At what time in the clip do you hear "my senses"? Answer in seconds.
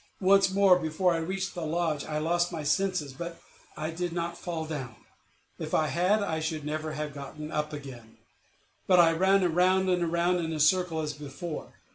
2.51-3.13